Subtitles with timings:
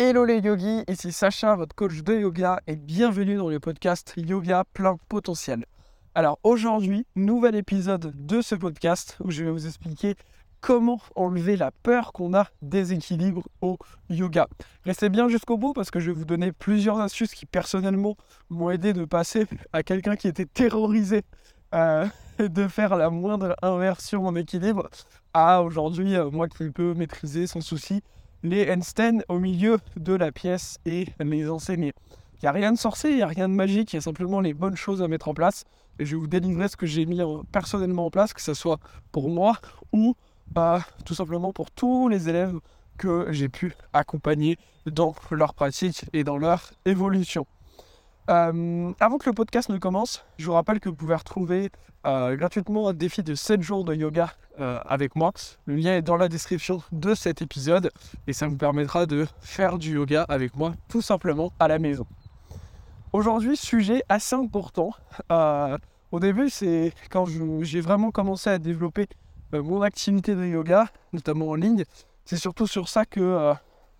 [0.00, 4.62] Hello les yogis, ici Sacha, votre coach de yoga, et bienvenue dans le podcast Yoga
[4.72, 5.64] plein potentiel.
[6.14, 10.14] Alors aujourd'hui, nouvel épisode de ce podcast où je vais vous expliquer
[10.60, 13.76] comment enlever la peur qu'on a des équilibres au
[14.08, 14.46] yoga.
[14.84, 18.16] Restez bien jusqu'au bout parce que je vais vous donner plusieurs astuces qui personnellement
[18.50, 21.24] m'ont aidé de passer à quelqu'un qui était terrorisé
[21.74, 22.06] euh,
[22.38, 24.90] de faire la moindre inversion en équilibre
[25.34, 28.04] à aujourd'hui euh, moi qui peux maîtriser sans souci
[28.42, 31.92] les handstands au milieu de la pièce et les enseigner.
[32.34, 34.02] Il n'y a rien de sorcier, il n'y a rien de magique, il y a
[34.02, 35.64] simplement les bonnes choses à mettre en place.
[35.98, 37.20] Et je vous délivrer ce que j'ai mis
[37.50, 38.78] personnellement en place, que ce soit
[39.10, 39.58] pour moi
[39.92, 40.14] ou
[40.52, 42.58] bah, tout simplement pour tous les élèves
[42.96, 47.46] que j'ai pu accompagner dans leur pratique et dans leur évolution.
[48.28, 51.70] Euh, avant que le podcast ne commence, je vous rappelle que vous pouvez retrouver
[52.06, 55.32] euh, gratuitement un défi de 7 jours de yoga euh, avec moi.
[55.64, 57.90] Le lien est dans la description de cet épisode
[58.26, 62.06] et ça vous permettra de faire du yoga avec moi tout simplement à la maison.
[63.14, 64.90] Aujourd'hui, sujet assez important.
[66.12, 67.24] au début, c'est quand
[67.62, 69.06] j'ai vraiment commencé à développer
[69.54, 71.84] mon activité de yoga, notamment en ligne.
[72.26, 73.54] C'est surtout sur ça que,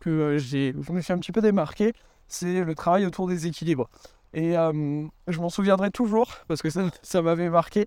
[0.00, 1.92] que je me suis un petit peu démarqué
[2.28, 3.88] c'est le travail autour des équilibres.
[4.34, 7.86] Et euh, je m'en souviendrai toujours parce que ça, m'avait marqué.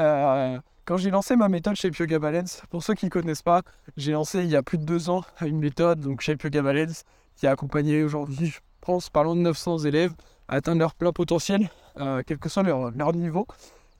[0.00, 3.62] Euh, quand j'ai lancé ma méthode chez Yoga Balance, pour ceux qui ne connaissent pas,
[3.96, 7.04] j'ai lancé il y a plus de deux ans une méthode donc chez Yoga Balance
[7.34, 10.12] qui a accompagné aujourd'hui, je pense, pas loin de 900 élèves
[10.48, 13.46] à atteindre leur plein potentiel, euh, quel que soit leur, niveau.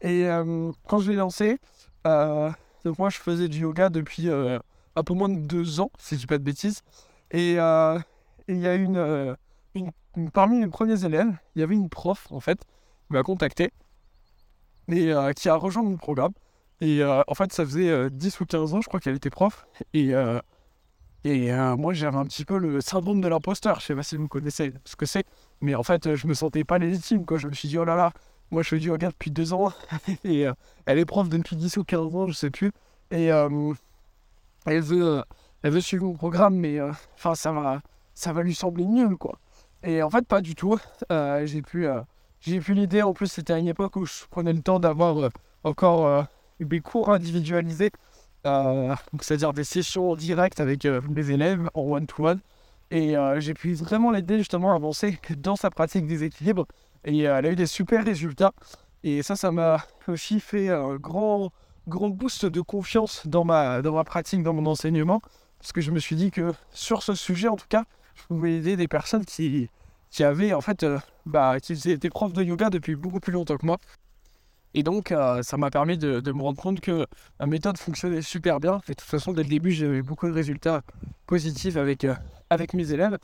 [0.02, 0.26] Et
[0.86, 1.58] quand je l'ai lancé,
[2.04, 6.20] donc moi je faisais du yoga depuis un peu moins de deux ans, si je
[6.20, 6.82] dis pas de bêtises.
[7.30, 9.36] Et il y a une,
[10.32, 13.70] parmi les premiers élèves, il y avait une prof, en fait, qui m'a contacté
[14.88, 16.32] et euh, qui a rejoint mon programme.
[16.80, 19.30] Et euh, en fait, ça faisait 10 euh, ou 15 ans, je crois qu'elle était
[19.30, 19.66] prof.
[19.94, 20.12] Et,
[21.24, 23.80] moi, j'avais un petit peu le syndrome de l'imposteur.
[23.80, 25.26] Je sais pas si vous connaissez ce que c'est.
[25.60, 27.24] Mais en fait, je me sentais pas légitime.
[27.24, 27.38] Quoi.
[27.38, 28.12] Je me suis dit, oh là là,
[28.50, 29.72] moi, je fais du yoga depuis 2 ans.
[30.24, 30.46] et
[30.84, 32.70] elle est prof depuis 10 ou 15 ans, je sais plus.
[33.10, 35.24] Et elle, veut,
[35.62, 36.78] elle veut suivre mon programme, mais
[37.16, 37.80] ça, va,
[38.14, 39.38] ça va lui sembler nul, quoi.
[39.82, 40.78] Et en fait, pas du tout.
[41.12, 42.00] Euh, j'ai pu, euh,
[42.40, 43.02] pu l'idée.
[43.02, 45.28] En plus, c'était à une époque où je prenais le temps d'avoir euh,
[45.64, 46.26] encore
[46.60, 47.90] des cours individualisés,
[48.44, 52.40] c'est-à-dire des sessions directes avec les élèves en one-to-one.
[52.92, 56.66] Et j'ai pu vraiment l'aider justement à avancer dans sa pratique des équilibres.
[57.04, 58.52] Et elle a eu des super résultats.
[59.02, 61.50] Et ça, ça m'a aussi fait un grand,
[61.88, 65.20] grand boost de confiance dans ma, dans ma pratique, dans mon enseignement.
[65.58, 67.84] Parce que je me suis dit que sur ce sujet, en tout cas,
[68.16, 69.68] je pouvais aider des personnes qui,
[70.10, 73.56] qui avaient en fait, euh, bah, qui étaient profs de yoga depuis beaucoup plus longtemps
[73.56, 73.78] que moi.
[74.74, 77.06] Et donc, euh, ça m'a permis de, de, me rendre compte que
[77.40, 78.80] ma méthode fonctionnait super bien.
[78.88, 80.82] Et de toute façon, dès le début, j'avais beaucoup de résultats
[81.26, 82.14] positifs avec, euh,
[82.50, 83.16] avec mes élèves.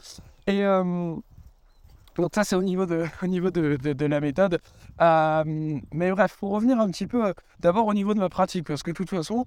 [0.47, 4.61] Et donc, ça, c'est au niveau de, au niveau de, de la méthode.
[4.99, 8.91] mais bref, pour revenir un petit peu d'abord au niveau de ma pratique, parce que
[8.91, 9.45] de toute façon,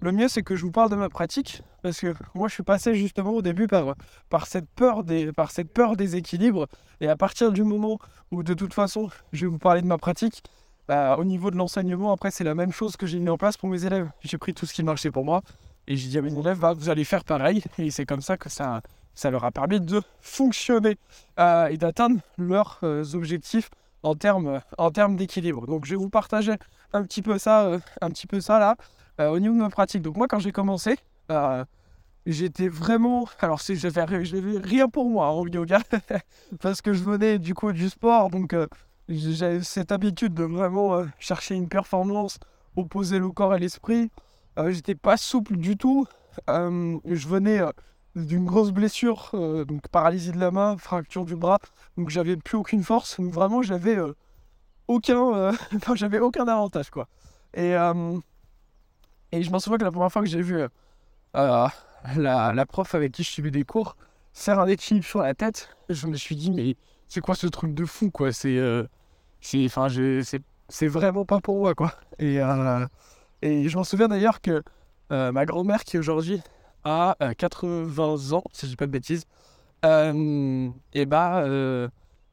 [0.00, 2.62] le mieux, c'est que je vous parle de ma pratique, parce que moi, je suis
[2.62, 3.94] passé justement au début par,
[4.28, 6.66] par, cette, peur des, par cette peur des équilibres.
[7.00, 7.98] Et à partir du moment
[8.30, 10.42] où, de toute façon, je vais vous parler de ma pratique,
[10.86, 13.56] bah, au niveau de l'enseignement, après, c'est la même chose que j'ai mis en place
[13.56, 14.08] pour mes élèves.
[14.20, 15.42] J'ai pris tout ce qui marchait pour moi,
[15.88, 17.64] et j'ai dit à mes élèves, bah, vous allez faire pareil.
[17.78, 18.82] Et c'est comme ça que ça,
[19.14, 20.96] ça leur a permis de fonctionner
[21.40, 23.68] euh, et d'atteindre leurs euh, objectifs
[24.04, 25.66] en termes en d'équilibre.
[25.66, 26.54] Donc, je vais vous partager
[26.92, 28.76] un petit peu ça, euh, un petit peu ça là.
[29.20, 30.02] Euh, au niveau de ma pratique.
[30.02, 30.96] Donc moi, quand j'ai commencé,
[31.30, 31.64] euh,
[32.24, 33.28] j'étais vraiment...
[33.40, 35.80] Alors, je rien pour moi en yoga,
[36.60, 38.68] parce que je venais du coup du sport, donc euh,
[39.08, 42.38] j'avais cette habitude de vraiment chercher une performance,
[42.76, 44.10] opposer le corps et l'esprit.
[44.68, 46.06] j'étais pas souple du tout.
[46.46, 47.60] je venais
[48.14, 49.30] d'une grosse blessure,
[49.66, 51.58] donc paralysie de la main, fracture du bras,
[51.96, 53.18] donc j'avais plus aucune force.
[53.18, 53.96] Donc vraiment, j'avais
[54.86, 55.52] aucun,
[55.94, 57.08] j'avais aucun avantage quoi.
[57.54, 57.74] Et
[59.32, 60.68] et je m'en souviens que la première fois que j'ai vu euh,
[61.36, 61.66] euh,
[62.16, 63.96] la, la, prof avec qui je suivais des cours
[64.32, 66.76] faire un équilibre sur la tête, je me suis dit, mais
[67.08, 68.32] c'est quoi ce truc de fou, quoi?
[68.32, 68.86] C'est euh,
[69.40, 71.92] c'est vraiment pas pour moi, quoi.
[72.18, 72.36] Et,
[73.42, 74.62] et je m'en souviens d'ailleurs que
[75.10, 76.42] ma grand-mère, qui aujourd'hui
[76.84, 79.24] a 80 ans, si je dis pas de bêtises,
[79.84, 81.44] et bah,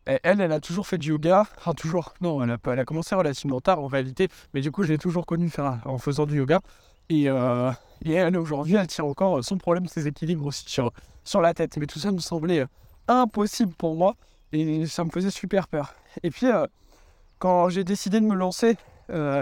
[0.05, 1.47] elle, elle a toujours fait du yoga.
[1.57, 2.13] Enfin, toujours.
[2.21, 4.27] Non, elle a, elle a commencé relativement tard en réalité.
[4.53, 6.61] Mais du coup, je l'ai toujours connue faire, en faisant du yoga.
[7.09, 7.71] Et, euh,
[8.03, 10.91] et elle, aujourd'hui, elle tient encore son problème, ses équilibres aussi sur,
[11.23, 11.77] sur la tête.
[11.77, 12.67] Mais tout ça me semblait euh,
[13.07, 14.15] impossible pour moi.
[14.51, 15.95] Et ça me faisait super peur.
[16.23, 16.67] Et puis, euh,
[17.39, 18.77] quand j'ai décidé de me lancer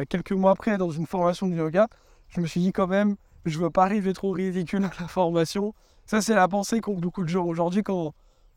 [0.09, 1.87] quelques mois après dans une formation de yoga,
[2.27, 5.73] je me suis dit quand même, je veux pas arriver trop ridicule à la formation.
[6.05, 8.13] Ça, c'est la pensée qu'ont beaucoup de gens aujourd'hui quand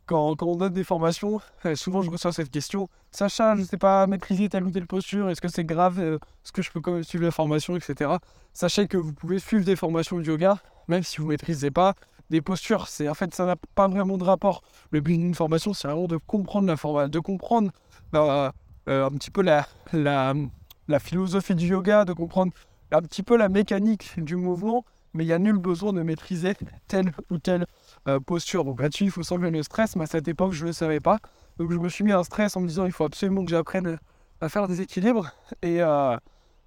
[0.07, 3.77] quand, on donne des formations, euh, souvent je reçois cette question Sacha, je ne sais
[3.77, 6.93] pas maîtriser telle ou telle posture, est-ce que c'est grave Est-ce que je peux quand
[6.93, 8.11] même suivre la formation, etc.
[8.53, 10.59] Sachez que vous pouvez suivre des formations de yoga,
[10.89, 11.95] même si vous ne maîtrisez pas.
[12.29, 14.63] Des postures, en fait, ça n'a pas vraiment de rapport.
[14.91, 17.71] Le but d'une formation, c'est vraiment de comprendre la de comprendre
[18.13, 18.53] bah,
[18.87, 22.53] un petit peu la, la philosophie du yoga, de comprendre
[22.93, 24.85] un petit peu la mécanique du mouvement
[25.17, 26.55] mais il n'y a nul besoin de maîtriser
[26.87, 27.67] telle ou telle
[28.07, 28.65] euh, posture.
[28.65, 31.01] Donc là-dessus, il faut s'enlever le stress, mais à cette époque, je ne le savais
[31.01, 31.19] pas.
[31.59, 33.99] Donc je me suis mis un stress en me disant, il faut absolument que j'apprenne
[34.41, 35.31] à faire des équilibres.
[35.63, 36.17] Et euh,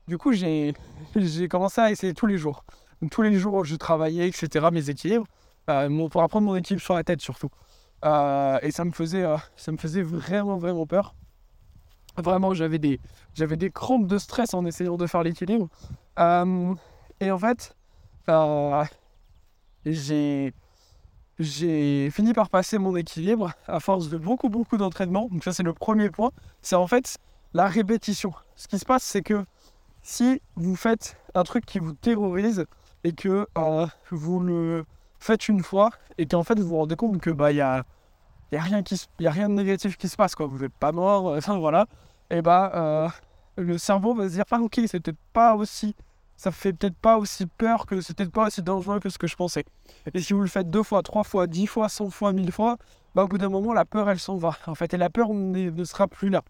[0.07, 0.73] du coup, j'ai
[1.49, 2.65] commencé à essayer tous les jours.
[3.11, 5.27] tous les jours, je travaillais, etc., mes équilibres,
[5.69, 7.49] euh, pour apprendre mon équilibre sur la tête surtout.
[8.03, 9.25] et ça me, faisait,
[9.55, 11.13] ça me faisait vraiment, vraiment peur.
[12.17, 12.99] Vraiment, j'avais des,
[13.37, 15.69] des crampes de stress en essayant de faire l'équilibre.
[16.17, 17.75] et en fait,
[21.39, 25.27] j'ai fini par passer mon équilibre à force de beaucoup beaucoup d'entraînement.
[25.31, 26.31] Donc ça c'est le premier point.
[26.61, 27.17] C'est en fait
[27.53, 28.33] la répétition.
[28.55, 29.45] Ce qui se passe c'est que
[30.01, 32.65] si vous faites un truc qui vous terrorise
[33.03, 34.85] et que euh, vous le
[35.19, 37.83] faites une fois et qu'en fait vous vous rendez compte que bah il y a,
[38.51, 40.47] y a rien qui y a rien de négatif qui se passe quoi.
[40.47, 41.25] Vous n'êtes pas mort.
[41.37, 41.85] Enfin voilà.
[42.29, 43.09] Et bah euh,
[43.57, 45.95] le cerveau va se dire ah ok c'est peut-être pas aussi
[46.39, 49.27] ça fait peut-être pas aussi peur que c'est peut-être pas aussi dangereux que ce que
[49.27, 49.65] je pensais.
[50.13, 52.77] Et si vous le faites deux fois, trois fois, dix fois, cent fois, mille fois,
[53.13, 54.57] bah, au bout d'un moment, la peur, elle s'en va.
[54.65, 56.43] En fait, et la peur ne sera plus là.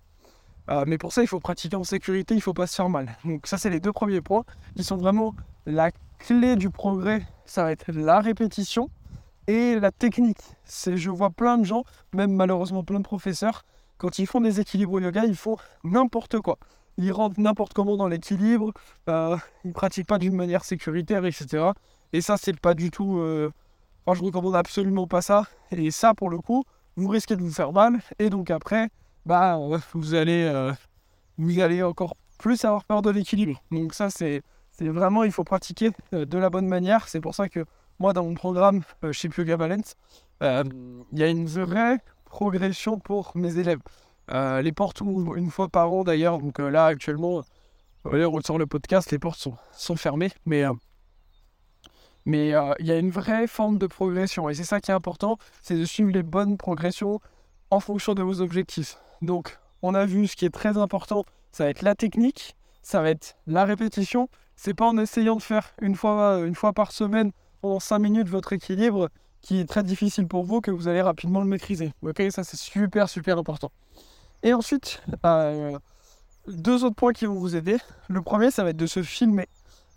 [0.69, 3.17] Euh, mais pour ça, il faut pratiquer en sécurité, il faut pas se faire mal.
[3.25, 4.43] Donc ça, c'est les deux premiers points
[4.75, 5.33] qui sont vraiment
[5.65, 5.89] la
[6.19, 7.23] clé du progrès.
[7.45, 8.91] Ça va être la répétition
[9.47, 10.43] et la technique.
[10.65, 11.83] C'est, je vois plein de gens,
[12.13, 13.63] même malheureusement plein de professeurs,
[13.97, 16.59] quand ils font des équilibres au yoga, ils font n'importe quoi
[16.99, 18.73] ils rentrent n'importe comment dans l'équilibre,
[19.07, 21.71] euh, ils pratiquent pas d'une manière sécuritaire, etc.
[22.13, 23.19] Et ça, c'est pas du tout.
[23.19, 23.51] Euh...
[24.11, 25.43] Je recommande absolument pas ça.
[25.71, 26.63] Et ça, pour le coup,
[26.95, 27.99] vous risquez de vous faire mal.
[28.17, 28.89] Et donc après,
[29.27, 29.59] bah,
[29.93, 30.73] vous allez, euh,
[31.37, 33.61] vous allez encore plus avoir peur de l'équilibre.
[33.71, 34.41] Donc ça, c'est,
[34.71, 37.07] c'est vraiment, il faut pratiquer euh, de la bonne manière.
[37.07, 37.63] C'est pour ça que
[37.99, 38.81] moi, dans mon programme
[39.11, 39.95] chez Yoga Balance,
[40.41, 43.79] il y a une vraie progression pour mes élèves.
[44.31, 46.39] Euh, les portes ouvrent une fois par an d'ailleurs.
[46.39, 47.43] Donc euh, là, actuellement,
[48.05, 50.31] on sort le podcast, les portes sont, fermées.
[50.45, 50.73] Mais euh,
[52.25, 54.49] mais il y a une vraie forme de progression.
[54.49, 57.19] Et c'est ça qui est important, c'est de suivre les bonnes progressions
[57.71, 58.97] en fonction de vos objectifs.
[59.21, 63.01] Donc, on a vu ce qui est très important, ça va être la technique, ça
[63.01, 64.29] va être la répétition.
[64.55, 67.31] C'est pas en essayant de faire une fois, une fois par semaine
[67.61, 69.09] pendant 5 minutes votre équilibre
[69.41, 71.93] qui est très difficile pour vous que vous allez rapidement le maîtriser.
[72.01, 73.71] Ok, ça c'est super super important.
[74.43, 75.77] Et ensuite, euh,
[76.47, 77.77] deux autres points qui vont vous aider.
[78.07, 79.47] Le premier, ça va être de se filmer.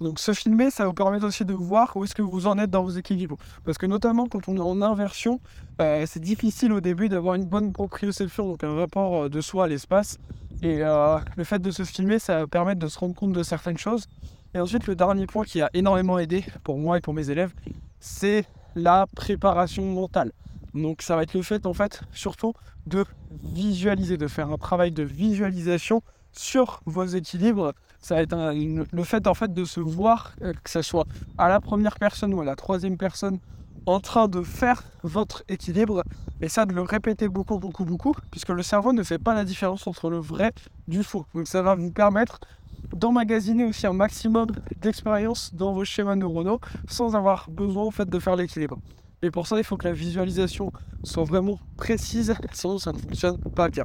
[0.01, 2.71] Donc se filmer, ça vous permet aussi de voir où est-ce que vous en êtes
[2.71, 3.37] dans vos équilibres.
[3.65, 5.39] Parce que notamment quand on est en inversion,
[5.81, 9.65] euh, c'est difficile au début d'avoir une bonne proprioception, donc un rapport euh, de soi
[9.65, 10.19] à l'espace.
[10.61, 13.79] Et le fait de se filmer, ça va permettre de se rendre compte de certaines
[13.79, 14.07] choses.
[14.55, 17.53] Et ensuite, le dernier point qui a énormément aidé pour moi et pour mes élèves,
[17.99, 18.45] c'est
[18.77, 20.31] la préparation mentale.
[20.75, 22.55] Donc ça va être le fait en fait surtout
[22.87, 23.05] de
[23.43, 26.03] visualiser, de faire un travail de visualisation
[26.33, 27.73] sur vos équilibres.
[28.01, 28.37] Ça va être
[28.93, 31.07] le fait en fait de se voir, euh, que ce soit
[31.39, 33.39] à la première personne ou à la troisième personne,
[33.87, 36.03] en train de faire votre équilibre.
[36.41, 39.45] Et ça, de le répéter beaucoup, beaucoup, beaucoup, puisque le cerveau ne fait pas la
[39.45, 40.53] différence entre le vrai
[40.89, 41.27] du faux.
[41.35, 42.41] Donc ça va vous permettre
[42.93, 44.49] d'emmagasiner aussi un maximum
[44.81, 48.79] d'expérience dans vos schémas neuronaux sans avoir besoin en fait de faire l'équilibre.
[49.25, 50.73] Et pour ça, il faut que la visualisation
[51.05, 53.85] soit vraiment précise, sinon ça ne fonctionne pas bien.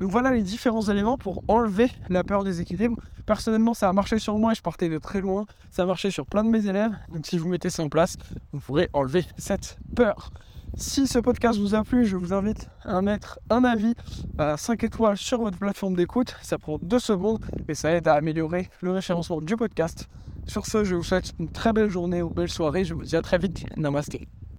[0.00, 2.96] Donc voilà les différents éléments pour enlever la peur des équilibres.
[3.26, 5.44] Personnellement, ça a marché sur moi et je partais de très loin.
[5.70, 6.92] Ça a marché sur plein de mes élèves.
[7.12, 8.16] Donc si vous mettez ça en place,
[8.52, 10.32] vous pourrez enlever cette peur.
[10.74, 13.94] Si ce podcast vous a plu, je vous invite à mettre un avis
[14.38, 16.34] à 5 étoiles sur votre plateforme d'écoute.
[16.40, 20.08] Ça prend 2 secondes et ça aide à améliorer le référencement du podcast.
[20.46, 22.86] Sur ce, je vous souhaite une très belle journée ou belle soirée.
[22.86, 23.66] Je vous dis à très vite.
[23.76, 24.16] Namaste.